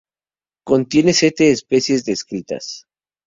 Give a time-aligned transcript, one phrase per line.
[0.65, 2.87] Contiene siete especies descritas.